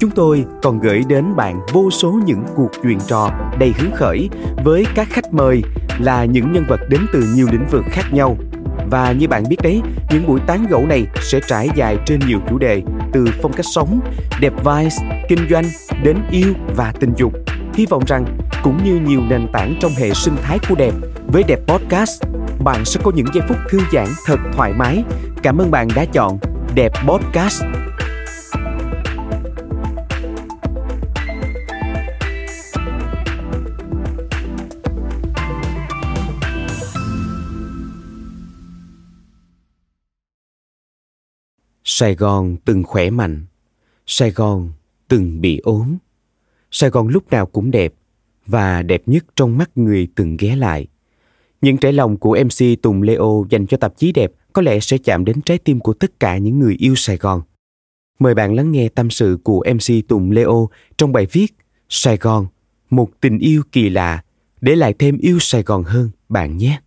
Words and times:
chúng 0.00 0.10
tôi 0.10 0.44
còn 0.62 0.80
gửi 0.80 1.02
đến 1.08 1.36
bạn 1.36 1.60
vô 1.72 1.90
số 1.90 2.20
những 2.26 2.44
cuộc 2.56 2.70
chuyện 2.82 2.98
trò 3.06 3.30
đầy 3.58 3.72
hứng 3.78 3.90
khởi 3.96 4.28
với 4.64 4.86
các 4.94 5.08
khách 5.10 5.32
mời 5.32 5.62
là 5.98 6.24
những 6.24 6.52
nhân 6.52 6.64
vật 6.68 6.80
đến 6.88 7.00
từ 7.12 7.24
nhiều 7.34 7.46
lĩnh 7.52 7.66
vực 7.70 7.84
khác 7.90 8.12
nhau. 8.12 8.36
Và 8.90 9.12
như 9.12 9.28
bạn 9.28 9.44
biết 9.48 9.56
đấy, 9.62 9.82
những 10.10 10.26
buổi 10.26 10.40
tán 10.46 10.66
gẫu 10.70 10.86
này 10.86 11.06
sẽ 11.22 11.40
trải 11.46 11.68
dài 11.74 11.98
trên 12.06 12.20
nhiều 12.26 12.38
chủ 12.50 12.58
đề 12.58 12.82
từ 13.12 13.26
phong 13.42 13.52
cách 13.52 13.66
sống, 13.74 14.00
đẹp 14.40 14.52
vice, 14.64 15.24
kinh 15.28 15.48
doanh 15.50 15.64
đến 16.04 16.16
yêu 16.30 16.52
và 16.76 16.92
tình 17.00 17.12
dục. 17.16 17.32
Hy 17.74 17.86
vọng 17.86 18.02
rằng 18.06 18.24
cũng 18.62 18.84
như 18.84 19.00
nhiều 19.06 19.20
nền 19.28 19.48
tảng 19.52 19.74
trong 19.80 19.92
hệ 19.92 20.10
sinh 20.14 20.36
thái 20.42 20.58
của 20.68 20.74
đẹp 20.74 20.94
với 21.26 21.42
đẹp 21.42 21.58
podcast 21.66 22.22
bạn 22.64 22.84
sẽ 22.84 23.00
có 23.04 23.12
những 23.14 23.26
giây 23.34 23.44
phút 23.48 23.56
thư 23.70 23.78
giãn 23.92 24.06
thật 24.26 24.36
thoải 24.52 24.72
mái 24.72 25.04
cảm 25.42 25.58
ơn 25.58 25.70
bạn 25.70 25.88
đã 25.96 26.04
chọn 26.04 26.38
đẹp 26.74 26.92
podcast 27.08 27.62
Sài 42.00 42.14
Gòn 42.14 42.56
từng 42.64 42.82
khỏe 42.84 43.10
mạnh, 43.10 43.44
Sài 44.06 44.30
Gòn 44.30 44.70
từng 45.08 45.40
bị 45.40 45.58
ốm. 45.58 45.96
Sài 46.70 46.90
Gòn 46.90 47.08
lúc 47.08 47.30
nào 47.30 47.46
cũng 47.46 47.70
đẹp 47.70 47.94
và 48.46 48.82
đẹp 48.82 49.02
nhất 49.06 49.24
trong 49.36 49.58
mắt 49.58 49.70
người 49.74 50.08
từng 50.14 50.36
ghé 50.36 50.56
lại. 50.56 50.86
Những 51.60 51.76
trải 51.76 51.92
lòng 51.92 52.16
của 52.16 52.38
MC 52.44 52.82
Tùng 52.82 53.02
Leo 53.02 53.46
dành 53.50 53.66
cho 53.66 53.76
tạp 53.76 53.96
chí 53.96 54.12
đẹp 54.12 54.32
có 54.52 54.62
lẽ 54.62 54.80
sẽ 54.80 54.98
chạm 54.98 55.24
đến 55.24 55.42
trái 55.42 55.58
tim 55.58 55.80
của 55.80 55.92
tất 55.92 56.20
cả 56.20 56.38
những 56.38 56.58
người 56.58 56.76
yêu 56.78 56.94
Sài 56.94 57.16
Gòn. 57.16 57.42
Mời 58.18 58.34
bạn 58.34 58.54
lắng 58.54 58.72
nghe 58.72 58.88
tâm 58.88 59.10
sự 59.10 59.38
của 59.44 59.64
MC 59.74 60.08
Tùng 60.08 60.30
Leo 60.30 60.68
trong 60.98 61.12
bài 61.12 61.26
viết 61.32 61.54
Sài 61.88 62.16
Gòn, 62.16 62.46
một 62.90 63.10
tình 63.20 63.38
yêu 63.38 63.62
kỳ 63.72 63.88
lạ 63.88 64.22
để 64.60 64.76
lại 64.76 64.94
thêm 64.98 65.18
yêu 65.18 65.38
Sài 65.40 65.62
Gòn 65.62 65.82
hơn 65.82 66.10
bạn 66.28 66.56
nhé. 66.56 66.80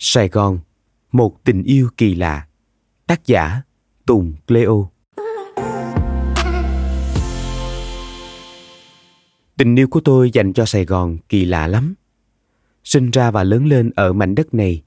Sài 0.00 0.28
Gòn, 0.28 0.58
một 1.12 1.44
tình 1.44 1.62
yêu 1.62 1.88
kỳ 1.96 2.14
lạ. 2.14 2.46
Tác 3.06 3.26
giả 3.26 3.62
Tùng 4.06 4.34
Cleo 4.46 4.90
Tình 9.56 9.76
yêu 9.76 9.88
của 9.88 10.00
tôi 10.00 10.30
dành 10.30 10.52
cho 10.52 10.64
Sài 10.64 10.84
Gòn 10.84 11.18
kỳ 11.28 11.44
lạ 11.44 11.66
lắm. 11.66 11.94
Sinh 12.84 13.10
ra 13.10 13.30
và 13.30 13.44
lớn 13.44 13.66
lên 13.66 13.90
ở 13.96 14.12
mảnh 14.12 14.34
đất 14.34 14.54
này, 14.54 14.82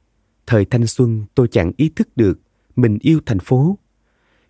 thời 0.47 0.65
thanh 0.65 0.87
xuân 0.87 1.25
tôi 1.35 1.47
chẳng 1.51 1.71
ý 1.77 1.89
thức 1.95 2.17
được 2.17 2.39
mình 2.75 2.97
yêu 3.01 3.19
thành 3.25 3.39
phố. 3.39 3.77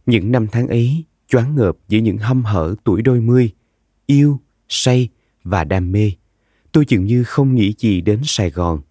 Những 0.06 0.32
năm 0.32 0.48
tháng 0.52 0.68
ấy 0.68 1.04
choáng 1.28 1.56
ngợp 1.56 1.78
giữa 1.88 2.00
những 2.00 2.18
hâm 2.18 2.44
hở 2.44 2.76
tuổi 2.84 3.02
đôi 3.02 3.22
mươi, 3.22 3.52
yêu, 4.06 4.40
say 4.70 5.10
và 5.44 5.64
đam 5.64 5.92
mê. 5.92 6.12
Tôi 6.72 6.86
dường 6.88 7.06
như 7.06 7.24
không 7.24 7.56
nghĩ 7.56 7.74
gì 7.78 8.02
đến 8.02 8.20
Sài 8.24 8.50
Gòn. 8.50 8.82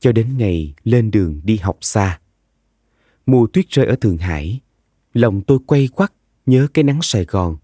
Cho 0.00 0.12
đến 0.12 0.36
ngày 0.36 0.74
lên 0.84 1.10
đường 1.10 1.40
đi 1.44 1.56
học 1.56 1.78
xa. 1.80 2.20
Mùa 3.26 3.46
tuyết 3.46 3.68
rơi 3.70 3.86
ở 3.86 3.96
Thượng 3.96 4.18
Hải, 4.18 4.60
lòng 5.14 5.42
tôi 5.42 5.58
quay 5.66 5.88
quắt 5.88 6.12
nhớ 6.46 6.68
cái 6.74 6.84
nắng 6.84 6.98
Sài 7.02 7.24
Gòn. 7.24 7.56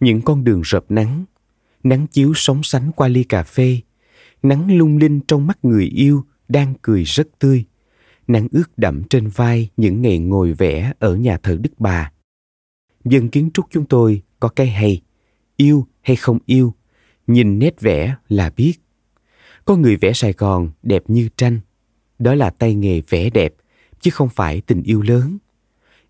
Những 0.00 0.22
con 0.22 0.44
đường 0.44 0.60
rợp 0.64 0.84
nắng 0.88 1.24
nắng 1.86 2.06
chiếu 2.06 2.32
sóng 2.34 2.62
sánh 2.62 2.92
qua 2.92 3.08
ly 3.08 3.24
cà 3.24 3.42
phê 3.42 3.80
nắng 4.42 4.76
lung 4.76 4.96
linh 4.96 5.20
trong 5.20 5.46
mắt 5.46 5.64
người 5.64 5.84
yêu 5.84 6.24
đang 6.48 6.74
cười 6.82 7.04
rất 7.04 7.28
tươi 7.38 7.64
nắng 8.26 8.48
ướt 8.52 8.78
đậm 8.78 9.02
trên 9.04 9.28
vai 9.28 9.70
những 9.76 10.02
ngày 10.02 10.18
ngồi 10.18 10.52
vẽ 10.52 10.92
ở 10.98 11.16
nhà 11.16 11.38
thờ 11.42 11.58
đức 11.60 11.72
bà 11.78 12.12
dân 13.04 13.28
kiến 13.28 13.50
trúc 13.54 13.66
chúng 13.70 13.86
tôi 13.86 14.22
có 14.40 14.48
cái 14.48 14.66
hay 14.66 15.02
yêu 15.56 15.86
hay 16.02 16.16
không 16.16 16.38
yêu 16.46 16.74
nhìn 17.26 17.58
nét 17.58 17.80
vẽ 17.80 18.16
là 18.28 18.50
biết 18.56 18.74
có 19.66 19.76
người 19.76 19.96
vẽ 19.96 20.12
sài 20.12 20.32
gòn 20.32 20.70
đẹp 20.82 21.02
như 21.08 21.28
tranh 21.36 21.60
đó 22.18 22.34
là 22.34 22.50
tay 22.50 22.74
nghề 22.74 23.00
vẽ 23.00 23.30
đẹp 23.30 23.54
chứ 24.00 24.10
không 24.10 24.28
phải 24.28 24.60
tình 24.60 24.82
yêu 24.82 25.02
lớn 25.02 25.38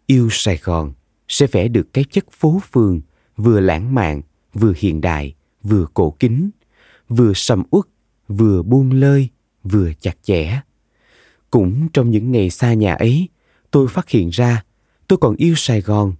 yêu 0.07 0.29
sài 0.31 0.57
gòn 0.57 0.93
sẽ 1.29 1.47
vẽ 1.47 1.69
được 1.69 1.93
cái 1.93 2.05
chất 2.05 2.33
phố 2.33 2.61
phường 2.73 3.01
vừa 3.37 3.61
lãng 3.61 3.95
mạn 3.95 4.23
vừa 4.55 4.73
hiện 4.77 5.01
đại 5.01 5.35
vừa 5.67 5.87
cổ 5.95 6.11
kính, 6.11 6.51
vừa 7.09 7.33
sầm 7.35 7.63
uất, 7.71 7.85
vừa 8.29 8.63
buông 8.63 8.93
lơi, 8.93 9.29
vừa 9.63 9.93
chặt 10.01 10.17
chẽ. 10.23 10.61
Cũng 11.51 11.89
trong 11.93 12.11
những 12.11 12.33
ngày 12.33 12.51
xa 12.51 12.75
nhà 12.75 12.95
ấy, 12.95 13.29
tôi 13.71 13.89
phát 13.89 14.09
hiện 14.09 14.31
ra 14.31 14.65
tôi 15.09 15.19
còn 15.19 15.37
yêu 15.37 15.55
Sài 15.57 15.81
Gòn 15.81 16.15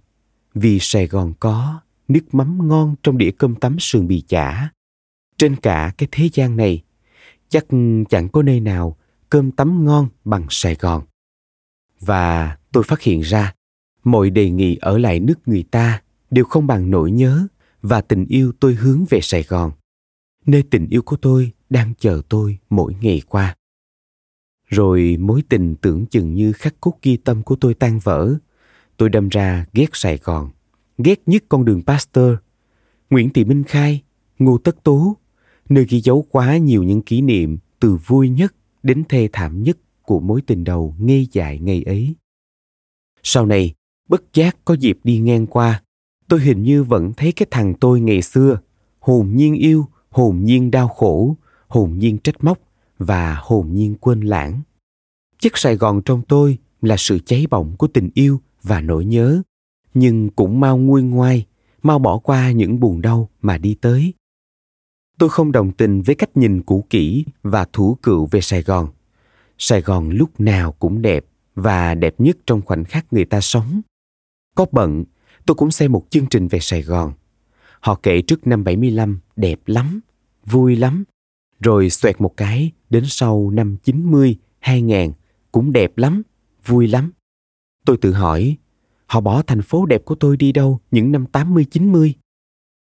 vì 0.53 0.79
Sài 0.81 1.07
Gòn 1.07 1.33
có 1.39 1.81
nước 2.07 2.33
mắm 2.33 2.67
ngon 2.67 2.95
trong 3.03 3.17
đĩa 3.17 3.31
cơm 3.31 3.55
tấm 3.55 3.79
sườn 3.79 4.07
bì 4.07 4.21
chả. 4.21 4.69
Trên 5.37 5.55
cả 5.55 5.93
cái 5.97 6.09
thế 6.11 6.29
gian 6.33 6.57
này, 6.57 6.83
chắc 7.49 7.65
chẳng 8.09 8.29
có 8.29 8.43
nơi 8.43 8.59
nào 8.59 8.97
cơm 9.29 9.51
tấm 9.51 9.85
ngon 9.85 10.07
bằng 10.25 10.47
Sài 10.49 10.75
Gòn. 10.75 11.03
Và 11.99 12.57
tôi 12.71 12.83
phát 12.83 13.01
hiện 13.01 13.21
ra, 13.21 13.53
mọi 14.03 14.29
đề 14.29 14.49
nghị 14.49 14.75
ở 14.75 14.97
lại 14.97 15.19
nước 15.19 15.47
người 15.47 15.63
ta 15.71 16.01
đều 16.31 16.45
không 16.45 16.67
bằng 16.67 16.91
nỗi 16.91 17.11
nhớ 17.11 17.47
và 17.81 18.01
tình 18.01 18.25
yêu 18.25 18.51
tôi 18.59 18.73
hướng 18.73 19.05
về 19.09 19.21
Sài 19.21 19.43
Gòn, 19.43 19.71
nơi 20.45 20.63
tình 20.63 20.87
yêu 20.89 21.01
của 21.01 21.17
tôi 21.17 21.51
đang 21.69 21.93
chờ 21.99 22.21
tôi 22.29 22.57
mỗi 22.69 22.95
ngày 23.01 23.21
qua. 23.27 23.55
Rồi 24.67 25.17
mối 25.19 25.43
tình 25.49 25.75
tưởng 25.75 26.05
chừng 26.05 26.33
như 26.33 26.51
khắc 26.51 26.75
cốt 26.81 26.93
ghi 27.01 27.17
tâm 27.17 27.43
của 27.43 27.55
tôi 27.55 27.73
tan 27.73 27.99
vỡ. 27.99 28.35
Tôi 28.97 29.09
đâm 29.09 29.29
ra 29.29 29.65
ghét 29.73 29.89
Sài 29.93 30.17
Gòn, 30.17 30.49
ghét 30.97 31.21
nhất 31.25 31.43
con 31.49 31.65
đường 31.65 31.83
Pasteur, 31.83 32.35
Nguyễn 33.09 33.29
Thị 33.29 33.43
Minh 33.43 33.63
Khai, 33.63 34.03
Ngô 34.39 34.57
Tất 34.57 34.83
Tố, 34.83 35.17
nơi 35.69 35.85
ghi 35.89 36.01
dấu 36.01 36.25
quá 36.31 36.57
nhiều 36.57 36.83
những 36.83 37.01
kỷ 37.01 37.21
niệm 37.21 37.57
từ 37.79 37.97
vui 38.05 38.29
nhất 38.29 38.55
đến 38.83 39.03
thê 39.09 39.29
thảm 39.33 39.63
nhất 39.63 39.77
của 40.05 40.19
mối 40.19 40.41
tình 40.41 40.63
đầu 40.63 40.95
ngây 40.99 41.27
dại 41.31 41.59
ngày 41.59 41.83
ấy. 41.83 42.15
Sau 43.23 43.45
này, 43.45 43.73
bất 44.09 44.33
giác 44.33 44.57
có 44.65 44.73
dịp 44.73 44.99
đi 45.03 45.19
ngang 45.19 45.47
qua, 45.47 45.81
tôi 46.27 46.41
hình 46.41 46.63
như 46.63 46.83
vẫn 46.83 47.13
thấy 47.17 47.31
cái 47.31 47.47
thằng 47.51 47.73
tôi 47.79 48.01
ngày 48.01 48.21
xưa 48.21 48.59
hồn 48.99 49.35
nhiên 49.35 49.55
yêu 49.55 49.87
hồn 50.09 50.39
nhiên 50.43 50.71
đau 50.71 50.87
khổ 50.87 51.35
hồn 51.67 51.97
nhiên 51.97 52.17
trách 52.17 52.43
móc 52.43 52.59
và 52.99 53.37
hồn 53.41 53.67
nhiên 53.73 53.95
quên 53.95 54.21
lãng 54.21 54.61
chất 55.39 55.57
sài 55.57 55.75
gòn 55.75 56.01
trong 56.05 56.21
tôi 56.27 56.57
là 56.81 56.97
sự 56.97 57.19
cháy 57.25 57.47
bỏng 57.49 57.75
của 57.77 57.87
tình 57.87 58.09
yêu 58.13 58.41
và 58.63 58.81
nỗi 58.81 59.05
nhớ 59.05 59.41
nhưng 59.93 60.29
cũng 60.29 60.59
mau 60.59 60.77
nguôi 60.77 61.03
ngoai 61.03 61.45
mau 61.83 61.99
bỏ 61.99 62.17
qua 62.17 62.51
những 62.51 62.79
buồn 62.79 63.01
đau 63.01 63.29
mà 63.41 63.57
đi 63.57 63.75
tới 63.81 64.13
tôi 65.19 65.29
không 65.29 65.51
đồng 65.51 65.71
tình 65.71 66.01
với 66.01 66.15
cách 66.15 66.37
nhìn 66.37 66.61
cũ 66.61 66.85
kỹ 66.89 67.25
và 67.43 67.65
thủ 67.73 67.97
cựu 68.03 68.25
về 68.25 68.41
sài 68.41 68.61
gòn 68.61 68.87
sài 69.57 69.81
gòn 69.81 70.09
lúc 70.09 70.39
nào 70.39 70.71
cũng 70.71 71.01
đẹp 71.01 71.25
và 71.55 71.95
đẹp 71.95 72.15
nhất 72.17 72.37
trong 72.45 72.61
khoảnh 72.61 72.83
khắc 72.83 73.13
người 73.13 73.25
ta 73.25 73.41
sống 73.41 73.81
có 74.55 74.65
bận 74.71 75.03
tôi 75.45 75.55
cũng 75.55 75.71
xem 75.71 75.91
một 75.91 76.05
chương 76.09 76.27
trình 76.27 76.47
về 76.47 76.59
Sài 76.59 76.81
Gòn. 76.81 77.13
Họ 77.79 77.99
kể 78.03 78.21
trước 78.21 78.47
năm 78.47 78.63
75 78.63 79.19
đẹp 79.35 79.59
lắm, 79.65 79.99
vui 80.45 80.75
lắm. 80.75 81.03
Rồi 81.59 81.89
xoẹt 81.89 82.21
một 82.21 82.37
cái 82.37 82.71
đến 82.89 83.03
sau 83.07 83.49
năm 83.49 83.77
90, 83.83 84.35
2000 84.59 85.11
cũng 85.51 85.71
đẹp 85.71 85.97
lắm, 85.97 86.21
vui 86.65 86.87
lắm. 86.87 87.11
Tôi 87.85 87.97
tự 87.97 88.13
hỏi, 88.13 88.57
họ 89.05 89.21
bỏ 89.21 89.41
thành 89.41 89.61
phố 89.61 89.85
đẹp 89.85 90.05
của 90.05 90.15
tôi 90.15 90.37
đi 90.37 90.51
đâu 90.51 90.79
những 90.91 91.11
năm 91.11 91.25
80, 91.25 91.65
90? 91.71 92.13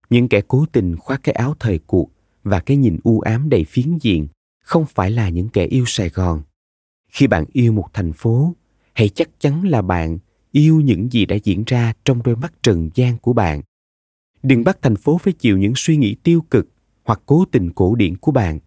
Những 0.10 0.30
kẻ 0.30 0.42
cố 0.48 0.66
tình 0.72 0.98
khoác 0.98 1.20
cái 1.24 1.34
áo 1.34 1.56
thời 1.60 1.80
cuộc 1.80 2.10
và 2.44 2.60
cái 2.60 2.78
nhìn 2.78 2.98
u 3.04 3.20
ám 3.20 3.50
đầy 3.50 3.64
phiến 3.64 3.98
diện 4.02 4.28
không 4.64 4.86
phải 4.86 5.12
là 5.12 5.30
những 5.30 5.50
kẻ 5.50 5.66
yêu 5.66 5.84
Sài 5.88 6.10
Gòn. 6.10 6.42
Khi 7.10 7.28
bạn 7.28 7.46
yêu 7.54 7.72
một 7.74 7.88
thành 7.94 8.14
phố, 8.14 8.56
hãy 8.94 9.10
chắc 9.10 9.30
chắn 9.40 9.68
là 9.68 9.82
bạn 9.82 10.18
yêu 10.52 10.82
những 10.82 11.12
gì 11.12 11.26
đã 11.26 11.36
diễn 11.44 11.64
ra 11.68 11.94
trong 12.06 12.24
đôi 12.24 12.36
mắt 12.36 12.54
trần 12.64 12.90
gian 12.94 13.18
của 13.18 13.34
bạn 13.34 13.62
đừng 14.44 14.64
bắt 14.64 14.78
thành 14.82 14.96
phố 14.96 15.18
phải 15.18 15.34
chịu 15.34 15.58
những 15.58 15.74
suy 15.76 15.98
nghĩ 15.98 16.16
tiêu 16.24 16.42
cực 16.50 16.68
hoặc 17.04 17.22
cố 17.26 17.46
tình 17.52 17.72
cổ 17.72 17.96
điển 17.96 18.18
của 18.18 18.32
bạn 18.32 18.60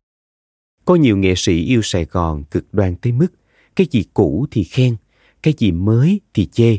có 0.84 0.94
nhiều 0.94 1.16
nghệ 1.16 1.34
sĩ 1.36 1.64
yêu 1.64 1.80
sài 1.82 2.04
gòn 2.04 2.44
cực 2.44 2.74
đoan 2.74 2.96
tới 2.96 3.12
mức 3.12 3.32
cái 3.76 3.86
gì 3.90 4.04
cũ 4.14 4.46
thì 4.50 4.64
khen, 4.64 4.96
cái 5.42 5.54
gì 5.58 5.72
mới 5.72 6.20
thì 6.34 6.46
chê. 6.46 6.78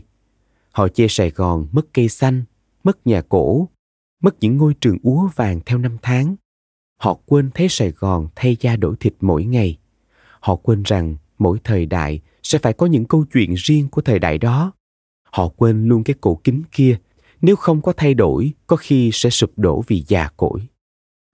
Họ 0.72 0.88
chê 0.88 1.08
Sài 1.10 1.30
Gòn 1.30 1.68
mất 1.72 1.94
cây 1.94 2.10
xanh, 2.10 2.44
mất 2.84 3.08
nhà 3.08 3.22
cổ, 3.22 3.70
mất 4.22 4.36
những 4.40 4.58
ngôi 4.58 4.74
trường 4.74 4.98
úa 5.04 5.30
vàng 5.36 5.60
theo 5.66 5.78
năm 5.78 5.98
tháng. 6.02 6.36
Họ 7.06 7.18
quên 7.26 7.50
thấy 7.54 7.68
Sài 7.70 7.92
Gòn 7.92 8.28
thay 8.36 8.58
da 8.60 8.76
đổi 8.76 8.96
thịt 9.00 9.14
mỗi 9.22 9.44
ngày. 9.46 9.78
Họ 10.40 10.56
quên 10.56 10.84
rằng 10.84 11.16
mỗi 11.38 11.58
thời 11.64 11.86
đại 11.86 12.20
sẽ 12.44 12.60
phải 12.60 12.74
có 12.74 12.86
những 12.86 13.06
câu 13.06 13.26
chuyện 13.34 13.54
riêng 13.54 13.88
của 13.90 14.02
thời 14.02 14.20
đại 14.20 14.38
đó. 14.38 14.72
Họ 15.24 15.48
quên 15.48 15.86
luôn 15.86 16.04
cái 16.04 16.16
cổ 16.22 16.42
kính 16.44 16.64
kia, 16.72 16.98
nếu 17.42 17.56
không 17.56 17.82
có 17.82 17.94
thay 17.98 18.14
đổi, 18.14 18.54
có 18.68 18.76
khi 18.76 19.10
sẽ 19.14 19.30
sụp 19.30 19.52
đổ 19.58 19.84
vì 19.88 20.04
già 20.08 20.30
cỗi. 20.38 20.60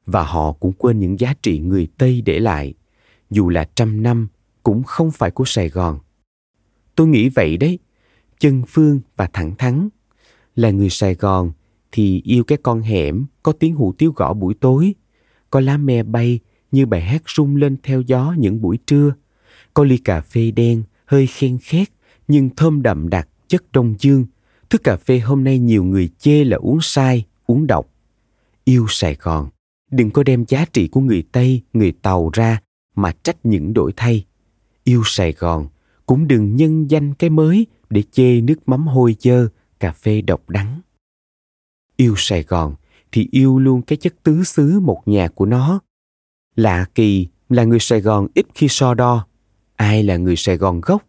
Và 0.06 0.24
họ 0.24 0.52
cũng 0.52 0.72
quên 0.74 1.00
những 1.00 1.20
giá 1.20 1.34
trị 1.42 1.60
người 1.60 1.88
Tây 1.98 2.22
để 2.22 2.40
lại, 2.40 2.74
dù 3.30 3.50
là 3.50 3.70
trăm 3.76 4.04
năm 4.04 4.28
cũng 4.64 4.84
không 4.84 5.12
phải 5.12 5.32
của 5.32 5.46
Sài 5.46 5.70
Gòn. 5.70 6.00
Tôi 6.96 7.08
nghĩ 7.08 7.30
vậy 7.30 7.58
đấy, 7.58 7.80
chân 8.40 8.64
phương 8.68 9.00
và 9.16 9.30
thẳng 9.34 9.56
thắn. 9.58 9.90
Là 10.56 10.72
người 10.72 10.90
Sài 10.90 11.16
Gòn 11.16 11.52
thì 11.92 12.22
yêu 12.26 12.44
cái 12.44 12.58
con 12.64 12.82
hẻm 12.82 13.26
có 13.44 13.52
tiếng 13.52 13.76
hủ 13.76 13.94
tiếu 13.98 14.12
gõ 14.16 14.34
buổi 14.34 14.54
tối, 14.54 14.94
có 15.52 15.60
lá 15.60 15.78
me 15.78 16.04
bay 16.04 16.40
như 16.72 16.86
bài 16.86 17.02
hát 17.02 17.24
rung 17.36 17.56
lên 17.56 17.78
theo 17.84 18.02
gió 18.02 18.36
những 18.38 18.62
buổi 18.62 18.78
trưa, 18.88 19.14
có 19.74 19.84
ly 19.84 19.98
cà 19.98 20.22
phê 20.22 20.52
đen 20.52 20.84
hơi 21.06 21.28
khen 21.28 21.58
khét 21.62 21.90
nhưng 22.28 22.50
thơm 22.50 22.82
đậm 22.82 23.10
đặc 23.10 23.28
chất 23.48 23.72
đông 23.72 23.96
dương. 24.00 24.26
Thức 24.70 24.84
cà 24.84 24.98
phê 24.98 25.20
hôm 25.20 25.44
nay 25.44 25.60
nhiều 25.60 25.84
người 25.84 26.10
chê 26.20 26.44
là 26.44 26.58
uống 26.58 26.82
sai, 26.82 27.26
uống 27.46 27.68
độc. 27.68 27.88
Yêu 28.64 28.86
Sài 28.90 29.16
Gòn, 29.16 29.50
đừng 29.92 30.12
có 30.12 30.24
đem 30.24 30.46
giá 30.48 30.66
trị 30.74 30.88
của 30.88 31.02
người 31.02 31.24
Tây, 31.32 31.62
người 31.74 31.92
Tàu 31.92 32.30
ra 32.34 32.62
mà 32.96 33.12
trách 33.24 33.46
những 33.46 33.74
đổi 33.74 33.94
thay. 33.96 34.26
Yêu 34.84 35.02
Sài 35.06 35.32
Gòn, 35.32 35.68
cũng 36.06 36.28
đừng 36.28 36.56
nhân 36.56 36.92
danh 36.92 37.14
cái 37.14 37.30
mới 37.30 37.68
để 37.90 38.04
chê 38.12 38.42
nước 38.42 38.70
mắm 38.70 38.88
hôi 38.88 39.16
dơ, 39.20 39.48
cà 39.80 39.92
phê 39.92 40.22
độc 40.22 40.50
đắng. 40.50 40.82
Yêu 41.96 42.14
Sài 42.18 42.44
Gòn 42.44 42.76
thì 43.12 43.28
yêu 43.32 43.60
luôn 43.60 43.82
cái 43.82 43.98
chất 43.98 44.14
tứ 44.24 44.44
xứ 44.44 44.80
một 44.80 45.02
nhà 45.06 45.28
của 45.28 45.46
nó. 45.46 45.80
Lạ 46.56 46.86
kỳ 46.96 47.28
là 47.50 47.64
người 47.64 47.80
Sài 47.80 48.02
Gòn 48.02 48.28
ít 48.34 48.46
khi 48.54 48.68
so 48.68 48.94
đo. 48.94 49.28
Ai 49.76 50.04
là 50.04 50.18
người 50.18 50.36
Sài 50.36 50.58
Gòn 50.58 50.82
gốc? 50.82 51.04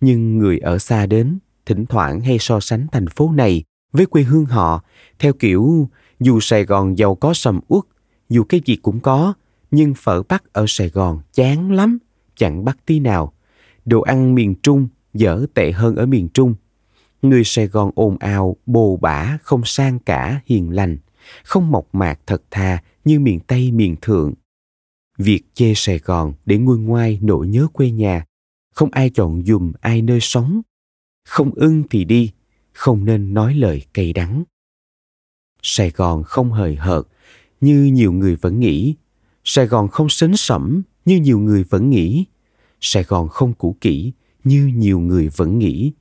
Nhưng 0.00 0.38
người 0.38 0.58
ở 0.58 0.78
xa 0.78 1.06
đến, 1.06 1.38
thỉnh 1.66 1.86
thoảng 1.86 2.20
hay 2.20 2.38
so 2.38 2.60
sánh 2.60 2.86
thành 2.92 3.06
phố 3.06 3.32
này 3.32 3.64
với 3.92 4.06
quê 4.06 4.22
hương 4.22 4.44
họ 4.44 4.84
theo 5.18 5.32
kiểu 5.32 5.88
dù 6.20 6.40
Sài 6.40 6.64
Gòn 6.64 6.98
giàu 6.98 7.14
có 7.14 7.34
sầm 7.34 7.60
uất, 7.68 7.84
dù 8.28 8.44
cái 8.44 8.60
gì 8.64 8.76
cũng 8.76 9.00
có, 9.00 9.34
nhưng 9.70 9.94
phở 9.94 10.22
bắc 10.22 10.52
ở 10.52 10.64
Sài 10.68 10.88
Gòn 10.88 11.20
chán 11.32 11.72
lắm, 11.72 11.98
chẳng 12.36 12.64
bắt 12.64 12.78
tí 12.86 13.00
nào. 13.00 13.32
Đồ 13.84 14.00
ăn 14.00 14.34
miền 14.34 14.54
Trung 14.62 14.88
dở 15.14 15.46
tệ 15.54 15.72
hơn 15.72 15.96
ở 15.96 16.06
miền 16.06 16.28
Trung. 16.28 16.54
Người 17.22 17.44
Sài 17.44 17.66
Gòn 17.66 17.90
ồn 17.94 18.16
ào, 18.18 18.56
bồ 18.66 18.96
bả, 18.96 19.38
không 19.42 19.62
sang 19.64 19.98
cả, 19.98 20.40
hiền 20.46 20.70
lành, 20.70 20.96
không 21.44 21.70
mộc 21.70 21.94
mạc 21.94 22.20
thật 22.26 22.42
thà 22.50 22.82
như 23.04 23.20
miền 23.20 23.40
Tây 23.40 23.72
miền 23.72 23.96
Thượng. 24.02 24.34
Việc 25.18 25.42
chê 25.54 25.72
Sài 25.76 25.98
Gòn 25.98 26.32
để 26.46 26.58
nguôi 26.58 26.78
ngoai 26.78 27.18
nỗi 27.22 27.46
nhớ 27.46 27.68
quê 27.72 27.90
nhà, 27.90 28.24
không 28.74 28.90
ai 28.90 29.10
chọn 29.10 29.42
dùm 29.44 29.72
ai 29.80 30.02
nơi 30.02 30.18
sống. 30.20 30.62
Không 31.28 31.50
ưng 31.54 31.82
thì 31.90 32.04
đi, 32.04 32.30
không 32.72 33.04
nên 33.04 33.34
nói 33.34 33.54
lời 33.54 33.82
cay 33.94 34.12
đắng. 34.12 34.44
Sài 35.62 35.90
Gòn 35.90 36.22
không 36.22 36.52
hời 36.52 36.76
hợt 36.76 37.02
như 37.60 37.84
nhiều 37.84 38.12
người 38.12 38.36
vẫn 38.36 38.60
nghĩ. 38.60 38.94
Sài 39.44 39.66
Gòn 39.66 39.88
không 39.88 40.08
sến 40.08 40.36
sẩm 40.36 40.82
như 41.04 41.16
nhiều 41.16 41.38
người 41.38 41.64
vẫn 41.64 41.90
nghĩ. 41.90 42.24
Sài 42.80 43.02
Gòn 43.02 43.28
không 43.28 43.54
cũ 43.54 43.76
kỹ 43.80 44.12
như 44.44 44.66
nhiều 44.66 45.00
người 45.00 45.28
vẫn 45.28 45.58
nghĩ. 45.58 45.92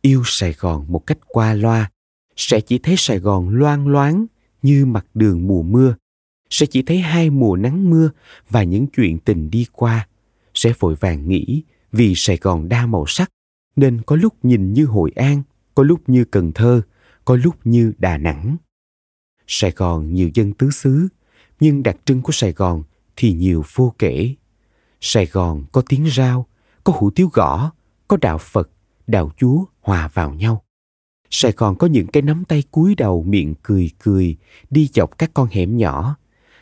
Yêu 0.00 0.22
Sài 0.24 0.52
Gòn 0.52 0.84
một 0.88 1.06
cách 1.06 1.18
qua 1.26 1.54
loa, 1.54 1.90
sẽ 2.36 2.60
chỉ 2.60 2.78
thấy 2.78 2.94
Sài 2.98 3.18
Gòn 3.18 3.48
loang 3.48 3.88
loáng 3.88 4.26
như 4.62 4.86
mặt 4.86 5.06
đường 5.14 5.46
mùa 5.46 5.62
mưa. 5.62 5.94
Sẽ 6.50 6.66
chỉ 6.66 6.82
thấy 6.82 6.98
hai 6.98 7.30
mùa 7.30 7.56
nắng 7.56 7.90
mưa 7.90 8.10
và 8.50 8.62
những 8.62 8.86
chuyện 8.86 9.18
tình 9.18 9.50
đi 9.50 9.66
qua. 9.72 10.08
Sẽ 10.54 10.72
vội 10.78 10.94
vàng 10.94 11.28
nghĩ 11.28 11.62
vì 11.92 12.14
Sài 12.16 12.36
Gòn 12.36 12.68
đa 12.68 12.86
màu 12.86 13.04
sắc 13.06 13.30
nên 13.76 14.02
có 14.06 14.16
lúc 14.16 14.34
nhìn 14.42 14.72
như 14.72 14.84
Hội 14.84 15.12
An, 15.16 15.42
có 15.74 15.82
lúc 15.82 16.00
như 16.06 16.24
Cần 16.24 16.52
Thơ, 16.52 16.82
có 17.24 17.36
lúc 17.36 17.56
như 17.64 17.92
Đà 17.98 18.18
Nẵng. 18.18 18.56
Sài 19.46 19.70
Gòn 19.70 20.14
nhiều 20.14 20.30
dân 20.34 20.52
tứ 20.52 20.70
xứ, 20.70 21.08
nhưng 21.60 21.82
đặc 21.82 21.96
trưng 22.04 22.22
của 22.22 22.32
Sài 22.32 22.52
Gòn 22.52 22.82
thì 23.16 23.32
nhiều 23.32 23.64
vô 23.74 23.94
kể. 23.98 24.34
Sài 25.00 25.26
Gòn 25.26 25.64
có 25.72 25.82
tiếng 25.88 26.06
rao, 26.16 26.46
có 26.84 26.92
hủ 26.96 27.10
tiếu 27.10 27.30
gõ, 27.32 27.72
có 28.08 28.16
đạo 28.16 28.38
Phật, 28.38 28.70
đạo 29.06 29.32
Chúa 29.36 29.64
hòa 29.80 30.10
vào 30.14 30.34
nhau. 30.34 30.62
Sài 31.30 31.52
Gòn 31.52 31.76
có 31.76 31.86
những 31.86 32.06
cái 32.06 32.22
nắm 32.22 32.44
tay 32.44 32.62
cúi 32.70 32.94
đầu 32.94 33.22
miệng 33.22 33.54
cười 33.62 33.90
cười 33.98 34.36
đi 34.70 34.88
dọc 34.94 35.18
các 35.18 35.30
con 35.34 35.48
hẻm 35.50 35.76
nhỏ. 35.76 36.16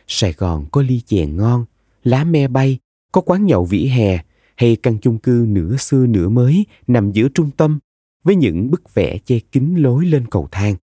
Sài 0.07 0.33
Gòn 0.33 0.65
có 0.71 0.81
ly 0.81 1.01
chè 1.05 1.25
ngon, 1.25 1.65
lá 2.03 2.23
me 2.23 2.47
bay, 2.47 2.77
có 3.11 3.21
quán 3.21 3.45
nhậu 3.45 3.65
vỉa 3.65 3.85
hè 3.85 4.23
hay 4.55 4.75
căn 4.75 4.97
chung 5.01 5.17
cư 5.17 5.45
nửa 5.47 5.77
xưa 5.77 6.05
nửa 6.07 6.29
mới 6.29 6.65
nằm 6.87 7.11
giữa 7.11 7.27
trung 7.29 7.51
tâm 7.57 7.79
với 8.23 8.35
những 8.35 8.71
bức 8.71 8.93
vẽ 8.93 9.17
che 9.25 9.39
kín 9.39 9.75
lối 9.75 10.05
lên 10.05 10.27
cầu 10.27 10.47
thang. 10.51 10.75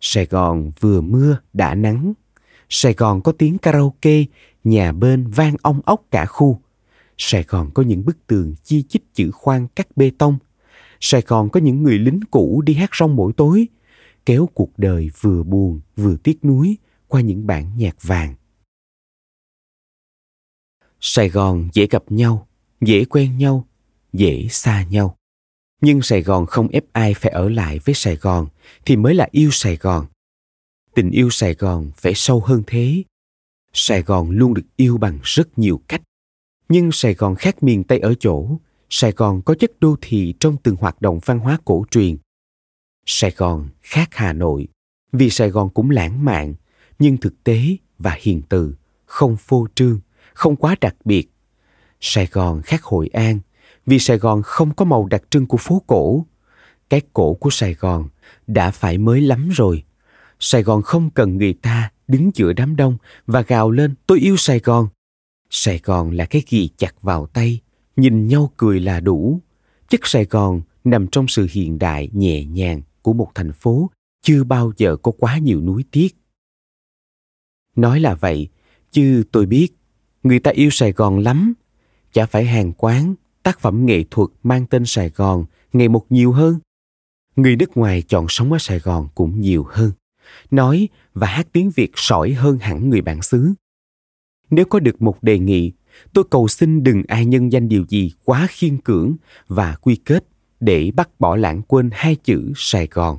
Sài 0.00 0.26
Gòn 0.26 0.72
vừa 0.80 1.00
mưa 1.00 1.38
đã 1.52 1.74
nắng. 1.74 2.12
Sài 2.68 2.92
Gòn 2.92 3.22
có 3.22 3.32
tiếng 3.32 3.58
karaoke, 3.58 4.24
nhà 4.64 4.92
bên 4.92 5.26
vang 5.26 5.56
ong 5.62 5.80
ốc 5.84 6.02
cả 6.10 6.26
khu. 6.26 6.60
Sài 7.18 7.42
Gòn 7.42 7.70
có 7.74 7.82
những 7.82 8.04
bức 8.04 8.26
tường 8.26 8.54
chi 8.64 8.82
chít 8.82 9.02
chữ 9.14 9.30
khoan 9.30 9.66
cắt 9.68 9.96
bê 9.96 10.10
tông. 10.18 10.38
Sài 11.00 11.20
Gòn 11.20 11.48
có 11.50 11.60
những 11.60 11.82
người 11.82 11.98
lính 11.98 12.20
cũ 12.30 12.62
đi 12.66 12.74
hát 12.74 12.90
rong 12.98 13.16
mỗi 13.16 13.32
tối, 13.32 13.68
kéo 14.26 14.48
cuộc 14.54 14.78
đời 14.78 15.10
vừa 15.20 15.42
buồn 15.42 15.80
vừa 15.96 16.16
tiếc 16.16 16.44
nuối 16.44 16.76
qua 17.08 17.20
những 17.20 17.46
bản 17.46 17.76
nhạc 17.76 17.96
vàng. 18.02 18.34
Sài 21.00 21.28
Gòn 21.28 21.68
dễ 21.72 21.86
gặp 21.86 22.02
nhau, 22.08 22.48
dễ 22.80 23.04
quen 23.04 23.38
nhau, 23.38 23.66
dễ 24.12 24.46
xa 24.50 24.84
nhau. 24.90 25.16
Nhưng 25.80 26.02
Sài 26.02 26.22
Gòn 26.22 26.46
không 26.46 26.68
ép 26.68 26.84
ai 26.92 27.14
phải 27.14 27.32
ở 27.32 27.48
lại 27.48 27.78
với 27.84 27.94
Sài 27.94 28.16
Gòn 28.16 28.48
thì 28.84 28.96
mới 28.96 29.14
là 29.14 29.28
yêu 29.30 29.50
Sài 29.52 29.76
Gòn. 29.76 30.06
Tình 30.94 31.10
yêu 31.10 31.30
Sài 31.30 31.54
Gòn 31.54 31.90
phải 31.96 32.14
sâu 32.14 32.40
hơn 32.40 32.62
thế. 32.66 33.02
Sài 33.72 34.02
Gòn 34.02 34.30
luôn 34.30 34.54
được 34.54 34.66
yêu 34.76 34.98
bằng 34.98 35.18
rất 35.22 35.58
nhiều 35.58 35.80
cách. 35.88 36.02
Nhưng 36.68 36.92
Sài 36.92 37.14
Gòn 37.14 37.34
khác 37.34 37.62
miền 37.62 37.84
Tây 37.84 37.98
ở 37.98 38.14
chỗ, 38.20 38.58
Sài 38.90 39.12
Gòn 39.12 39.42
có 39.42 39.54
chất 39.54 39.80
đô 39.80 39.96
thị 40.00 40.34
trong 40.40 40.56
từng 40.62 40.76
hoạt 40.76 41.02
động 41.02 41.18
văn 41.24 41.38
hóa 41.38 41.58
cổ 41.64 41.84
truyền. 41.90 42.16
Sài 43.06 43.30
Gòn 43.30 43.68
khác 43.82 44.08
Hà 44.12 44.32
Nội, 44.32 44.68
vì 45.12 45.30
Sài 45.30 45.50
Gòn 45.50 45.70
cũng 45.70 45.90
lãng 45.90 46.24
mạn, 46.24 46.54
nhưng 46.98 47.16
thực 47.16 47.44
tế 47.44 47.76
và 47.98 48.18
hiền 48.20 48.42
từ, 48.48 48.74
không 49.04 49.36
phô 49.36 49.66
trương, 49.74 50.00
không 50.34 50.56
quá 50.56 50.76
đặc 50.80 50.96
biệt. 51.04 51.28
Sài 52.00 52.26
Gòn 52.26 52.62
khác 52.62 52.82
Hội 52.82 53.08
An, 53.08 53.40
vì 53.86 53.98
Sài 53.98 54.18
Gòn 54.18 54.42
không 54.42 54.74
có 54.74 54.84
màu 54.84 55.06
đặc 55.06 55.22
trưng 55.30 55.46
của 55.46 55.56
phố 55.56 55.82
cổ. 55.86 56.26
Cái 56.90 57.00
cổ 57.12 57.34
của 57.34 57.50
Sài 57.50 57.74
Gòn 57.74 58.08
đã 58.46 58.70
phải 58.70 58.98
mới 58.98 59.20
lắm 59.20 59.48
rồi. 59.48 59.84
Sài 60.40 60.62
Gòn 60.62 60.82
không 60.82 61.10
cần 61.10 61.36
người 61.36 61.52
ta 61.52 61.90
đứng 62.08 62.30
giữa 62.34 62.52
đám 62.52 62.76
đông 62.76 62.96
và 63.26 63.40
gào 63.40 63.70
lên 63.70 63.94
tôi 64.06 64.18
yêu 64.20 64.36
Sài 64.36 64.58
Gòn. 64.58 64.88
Sài 65.50 65.80
Gòn 65.84 66.10
là 66.10 66.24
cái 66.24 66.42
ghi 66.48 66.68
chặt 66.76 67.02
vào 67.02 67.26
tay, 67.26 67.60
nhìn 67.96 68.26
nhau 68.26 68.52
cười 68.56 68.80
là 68.80 69.00
đủ. 69.00 69.40
Chất 69.88 70.06
Sài 70.06 70.24
Gòn 70.24 70.60
nằm 70.84 71.06
trong 71.12 71.28
sự 71.28 71.46
hiện 71.50 71.78
đại 71.78 72.08
nhẹ 72.12 72.44
nhàng 72.44 72.82
của 73.02 73.12
một 73.12 73.30
thành 73.34 73.52
phố 73.52 73.90
chưa 74.22 74.44
bao 74.44 74.72
giờ 74.76 74.96
có 74.96 75.12
quá 75.18 75.38
nhiều 75.38 75.60
núi 75.60 75.84
tiếc. 75.90 76.16
Nói 77.76 78.00
là 78.00 78.14
vậy, 78.14 78.48
chứ 78.90 79.24
tôi 79.32 79.46
biết 79.46 79.68
người 80.22 80.38
ta 80.38 80.50
yêu 80.50 80.70
Sài 80.70 80.92
Gòn 80.92 81.18
lắm. 81.18 81.54
Chả 82.12 82.26
phải 82.26 82.44
hàng 82.44 82.72
quán, 82.72 83.14
tác 83.42 83.60
phẩm 83.60 83.86
nghệ 83.86 84.04
thuật 84.10 84.30
mang 84.42 84.66
tên 84.66 84.82
Sài 84.86 85.10
Gòn 85.10 85.44
ngày 85.72 85.88
một 85.88 86.06
nhiều 86.10 86.32
hơn. 86.32 86.58
Người 87.36 87.56
nước 87.56 87.76
ngoài 87.76 88.02
chọn 88.02 88.26
sống 88.28 88.52
ở 88.52 88.58
Sài 88.58 88.78
Gòn 88.78 89.08
cũng 89.14 89.40
nhiều 89.40 89.66
hơn. 89.68 89.92
Nói 90.50 90.88
và 91.14 91.26
hát 91.26 91.48
tiếng 91.52 91.70
Việt 91.70 91.90
sỏi 91.94 92.32
hơn 92.32 92.58
hẳn 92.58 92.88
người 92.88 93.00
bản 93.00 93.22
xứ. 93.22 93.54
Nếu 94.50 94.64
có 94.64 94.80
được 94.80 95.02
một 95.02 95.22
đề 95.22 95.38
nghị, 95.38 95.72
tôi 96.12 96.24
cầu 96.30 96.48
xin 96.48 96.82
đừng 96.82 97.02
ai 97.08 97.26
nhân 97.26 97.52
danh 97.52 97.68
điều 97.68 97.84
gì 97.88 98.12
quá 98.24 98.46
khiên 98.50 98.78
cưỡng 98.78 99.16
và 99.48 99.74
quy 99.80 99.96
kết 99.96 100.24
để 100.60 100.90
bắt 100.96 101.20
bỏ 101.20 101.36
lãng 101.36 101.62
quên 101.62 101.90
hai 101.92 102.16
chữ 102.16 102.52
Sài 102.56 102.86
Gòn. 102.90 103.18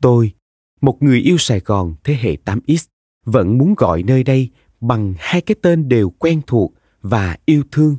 Tôi, 0.00 0.32
một 0.80 1.02
người 1.02 1.20
yêu 1.20 1.38
Sài 1.38 1.60
Gòn 1.60 1.94
thế 2.04 2.16
hệ 2.20 2.36
8X, 2.44 2.86
vẫn 3.24 3.58
muốn 3.58 3.74
gọi 3.74 4.02
nơi 4.02 4.22
đây 4.22 4.50
bằng 4.80 5.14
hai 5.18 5.40
cái 5.40 5.54
tên 5.62 5.88
đều 5.88 6.10
quen 6.10 6.40
thuộc 6.46 6.72
và 7.02 7.36
yêu 7.44 7.62
thương. 7.72 7.96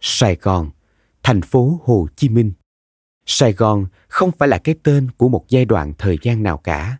Sài 0.00 0.36
Gòn, 0.36 0.70
thành 1.22 1.42
phố 1.42 1.80
Hồ 1.84 2.06
Chí 2.16 2.28
Minh. 2.28 2.52
Sài 3.26 3.52
Gòn 3.52 3.86
không 4.08 4.30
phải 4.38 4.48
là 4.48 4.58
cái 4.58 4.74
tên 4.82 5.10
của 5.16 5.28
một 5.28 5.44
giai 5.48 5.64
đoạn 5.64 5.92
thời 5.98 6.18
gian 6.22 6.42
nào 6.42 6.58
cả. 6.58 6.96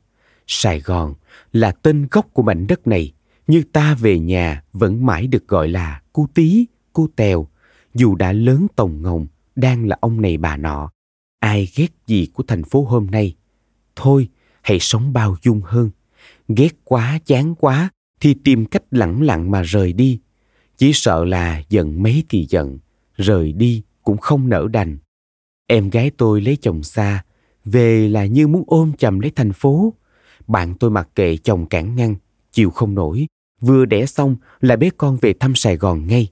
Sài 0.47 0.80
Gòn 0.80 1.14
là 1.52 1.73
tên 1.73 2.09
gốc 2.11 2.26
của 2.33 2.42
mảnh 2.42 2.66
đất 2.66 2.87
này, 2.87 3.12
như 3.47 3.63
ta 3.73 3.95
về 3.95 4.19
nhà 4.19 4.63
vẫn 4.73 5.07
mãi 5.07 5.27
được 5.27 5.49
gọi 5.49 5.69
là 5.69 6.03
cô 6.13 6.29
tí, 6.35 6.67
cô 6.93 7.09
tèo, 7.17 7.49
dù 7.95 8.15
đã 8.15 8.33
lớn 8.33 8.67
tổng 8.77 9.03
ngồng, 9.03 9.27
đang 9.57 9.87
là 9.87 9.97
ông 10.01 10.21
này 10.21 10.37
bà 10.37 10.57
nọ. 10.57 10.91
Ai 11.41 11.69
ghét 11.77 11.89
gì 12.07 12.27
của 12.33 12.43
thành 12.43 12.65
phố 12.65 12.85
hôm 12.85 13.07
nay? 13.07 13.35
Thôi, 13.97 14.29
hãy 14.63 14.79
sống 14.81 15.13
bao 15.13 15.37
dung 15.43 15.61
hơn. 15.65 15.91
Ghét 16.49 16.75
quá, 16.85 17.19
chán 17.27 17.55
quá, 17.55 17.91
thì 18.21 18.35
tìm 18.35 18.67
cách 18.67 18.83
lẳng 18.91 19.23
lặng 19.23 19.51
mà 19.51 19.63
rời 19.63 19.93
đi. 19.93 20.21
Chỉ 20.77 20.93
sợ 20.95 21.25
là 21.25 21.63
giận 21.69 22.03
mấy 22.03 22.25
thì 22.29 22.47
giận, 22.49 22.79
rời 23.17 23.53
đi 23.53 23.83
cũng 24.03 24.17
không 24.17 24.49
nỡ 24.49 24.69
đành. 24.73 24.99
Em 25.67 25.91
gái 25.91 26.11
tôi 26.11 26.41
lấy 26.41 26.57
chồng 26.57 26.83
xa, 26.83 27.25
về 27.65 28.09
là 28.09 28.27
như 28.27 28.49
muốn 28.49 28.65
ôm 28.67 28.93
chầm 28.99 29.21
lấy 29.21 29.31
thành 29.31 29.53
phố. 29.53 29.95
Bạn 30.47 30.75
tôi 30.81 30.91
mặc 30.91 31.09
kệ 31.15 31.37
chồng 31.37 31.67
cản 31.67 31.97
ngăn, 31.97 32.15
chịu 32.53 32.71
không 32.71 32.95
nổi, 32.95 33.27
vừa 33.64 33.85
đẻ 33.85 34.06
xong 34.06 34.37
là 34.61 34.76
bé 34.76 34.90
con 34.99 35.18
về 35.23 35.33
thăm 35.40 35.54
Sài 35.54 35.76
Gòn 35.76 36.06
ngay. 36.06 36.28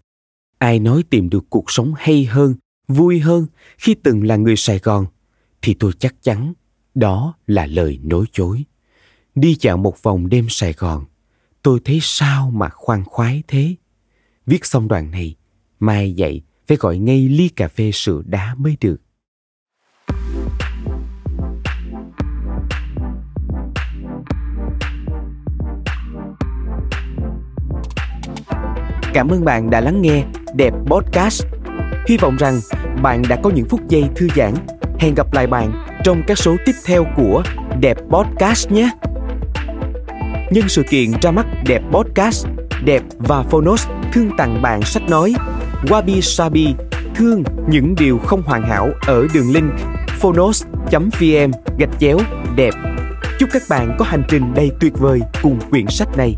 Ai 0.58 0.78
nói 0.78 1.02
tìm 1.10 1.30
được 1.30 1.44
cuộc 1.50 1.70
sống 1.70 1.92
hay 1.96 2.24
hơn, 2.24 2.54
vui 2.88 3.20
hơn 3.20 3.46
khi 3.78 3.94
từng 3.94 4.24
là 4.24 4.36
người 4.36 4.56
Sài 4.56 4.78
Gòn, 4.78 5.06
thì 5.62 5.74
tôi 5.74 5.92
chắc 5.98 6.14
chắn 6.22 6.52
đó 6.94 7.34
là 7.46 7.66
lời 7.66 7.98
nói 8.02 8.24
chối. 8.32 8.64
Đi 9.34 9.56
dạo 9.60 9.76
một 9.76 10.02
vòng 10.02 10.28
đêm 10.28 10.46
Sài 10.48 10.72
Gòn, 10.72 11.04
tôi 11.62 11.80
thấy 11.84 11.98
sao 12.02 12.50
mà 12.50 12.68
khoan 12.68 13.04
khoái 13.04 13.42
thế. 13.48 13.74
Viết 14.46 14.64
xong 14.66 14.88
đoạn 14.88 15.10
này, 15.10 15.36
mai 15.80 16.12
dậy 16.12 16.42
phải 16.66 16.76
gọi 16.76 16.98
ngay 16.98 17.28
ly 17.28 17.48
cà 17.48 17.68
phê 17.68 17.90
sữa 17.92 18.22
đá 18.24 18.54
mới 18.54 18.76
được. 18.80 18.96
Cảm 29.14 29.28
ơn 29.28 29.44
bạn 29.44 29.70
đã 29.70 29.80
lắng 29.80 30.02
nghe 30.02 30.24
Đẹp 30.54 30.74
Podcast. 30.86 31.44
Hy 32.08 32.16
vọng 32.16 32.36
rằng 32.36 32.60
bạn 33.02 33.22
đã 33.28 33.36
có 33.42 33.50
những 33.50 33.68
phút 33.68 33.80
giây 33.88 34.04
thư 34.16 34.28
giãn. 34.36 34.54
Hẹn 34.98 35.14
gặp 35.14 35.32
lại 35.32 35.46
bạn 35.46 35.72
trong 36.04 36.22
các 36.26 36.38
số 36.38 36.56
tiếp 36.66 36.72
theo 36.84 37.04
của 37.16 37.42
Đẹp 37.80 37.96
Podcast 38.10 38.70
nhé. 38.70 38.90
Nhân 40.50 40.68
sự 40.68 40.82
kiện 40.90 41.10
ra 41.22 41.30
mắt 41.30 41.46
Đẹp 41.66 41.82
Podcast, 41.90 42.46
Đẹp 42.84 43.02
và 43.18 43.42
Phonos 43.42 43.86
thương 44.12 44.30
tặng 44.36 44.62
bạn 44.62 44.82
sách 44.82 45.02
nói 45.08 45.34
Wabi 45.82 46.20
Sabi 46.20 46.74
thương 47.14 47.42
những 47.68 47.94
điều 47.98 48.18
không 48.18 48.42
hoàn 48.42 48.62
hảo 48.62 48.90
ở 49.06 49.26
đường 49.34 49.52
link 49.52 49.72
phonos.vn 50.20 51.50
gạch 51.78 52.00
chéo 52.00 52.18
đẹp. 52.56 52.74
Chúc 53.38 53.48
các 53.52 53.62
bạn 53.68 53.96
có 53.98 54.04
hành 54.04 54.22
trình 54.28 54.54
đầy 54.54 54.70
tuyệt 54.80 54.98
vời 54.98 55.20
cùng 55.42 55.58
quyển 55.70 55.86
sách 55.88 56.08
này. 56.16 56.36